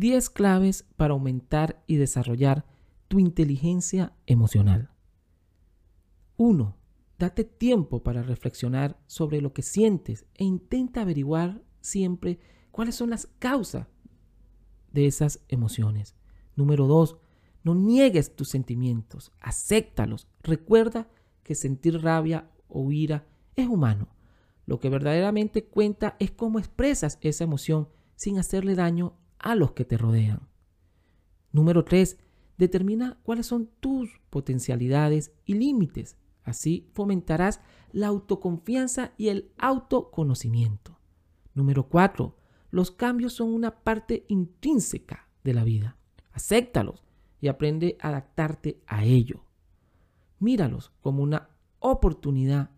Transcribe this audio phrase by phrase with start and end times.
[0.00, 2.64] 10 claves para aumentar y desarrollar
[3.08, 4.88] tu inteligencia emocional.
[6.38, 6.74] 1.
[7.18, 12.40] Date tiempo para reflexionar sobre lo que sientes e intenta averiguar siempre
[12.70, 13.88] cuáles son las causas
[14.90, 16.16] de esas emociones.
[16.56, 17.18] Número 2.
[17.62, 20.28] No niegues tus sentimientos, acéptalos.
[20.42, 21.10] Recuerda
[21.42, 24.08] que sentir rabia o ira es humano.
[24.64, 29.84] Lo que verdaderamente cuenta es cómo expresas esa emoción sin hacerle daño a los que
[29.84, 30.48] te rodean.
[31.52, 32.18] Número 3.
[32.58, 36.16] Determina cuáles son tus potencialidades y límites.
[36.44, 37.60] Así fomentarás
[37.92, 40.98] la autoconfianza y el autoconocimiento.
[41.54, 42.36] Número 4.
[42.70, 45.96] Los cambios son una parte intrínseca de la vida.
[46.32, 47.02] Acéptalos
[47.40, 49.44] y aprende a adaptarte a ello.
[50.38, 52.70] Míralos como una oportunidad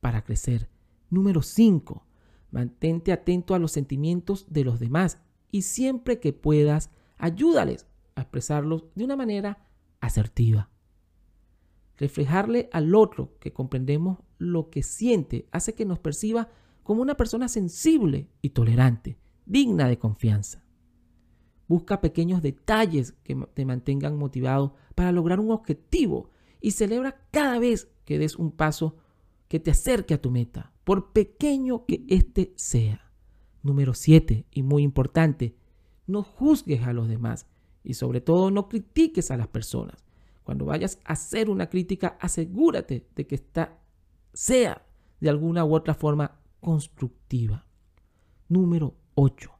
[0.00, 0.68] para crecer.
[1.08, 2.06] Número 5.
[2.50, 5.18] Mantente atento a los sentimientos de los demás
[5.50, 9.66] y siempre que puedas, ayúdales a expresarlos de una manera
[10.00, 10.70] asertiva.
[11.96, 16.48] Reflejarle al otro que comprendemos lo que siente hace que nos perciba
[16.82, 20.64] como una persona sensible y tolerante, digna de confianza.
[21.68, 26.30] Busca pequeños detalles que te mantengan motivado para lograr un objetivo
[26.60, 28.96] y celebra cada vez que des un paso
[29.46, 33.09] que te acerque a tu meta, por pequeño que éste sea.
[33.62, 35.54] Número 7, y muy importante,
[36.06, 37.46] no juzgues a los demás
[37.84, 40.04] y sobre todo no critiques a las personas.
[40.44, 43.78] Cuando vayas a hacer una crítica, asegúrate de que esta
[44.32, 44.84] sea
[45.20, 47.66] de alguna u otra forma constructiva.
[48.48, 49.50] Número 8.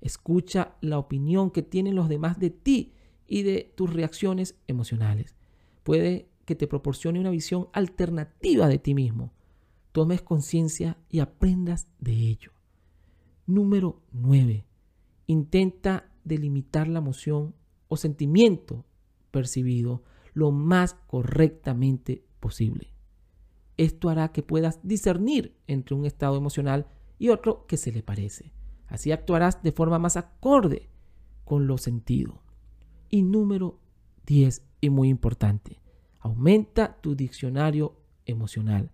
[0.00, 2.92] Escucha la opinión que tienen los demás de ti
[3.26, 5.34] y de tus reacciones emocionales.
[5.82, 9.32] Puede que te proporcione una visión alternativa de ti mismo.
[9.92, 12.55] Tomes conciencia y aprendas de ello.
[13.46, 14.66] Número 9.
[15.28, 17.54] Intenta delimitar la emoción
[17.86, 18.84] o sentimiento
[19.30, 20.02] percibido
[20.34, 22.92] lo más correctamente posible.
[23.76, 26.86] Esto hará que puedas discernir entre un estado emocional
[27.18, 28.52] y otro que se le parece.
[28.88, 30.88] Así actuarás de forma más acorde
[31.44, 32.42] con lo sentido.
[33.10, 33.78] Y número
[34.26, 35.80] 10, y muy importante,
[36.18, 38.90] aumenta tu diccionario emocional.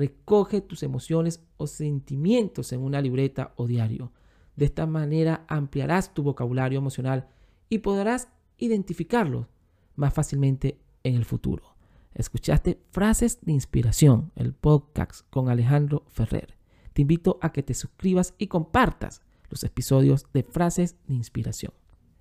[0.00, 4.14] Recoge tus emociones o sentimientos en una libreta o diario.
[4.56, 7.28] De esta manera ampliarás tu vocabulario emocional
[7.68, 9.48] y podrás identificarlos
[9.96, 11.76] más fácilmente en el futuro.
[12.14, 16.56] Escuchaste Frases de Inspiración, el podcast con Alejandro Ferrer.
[16.94, 21.74] Te invito a que te suscribas y compartas los episodios de Frases de Inspiración,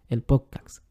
[0.10, 0.89] el podcast.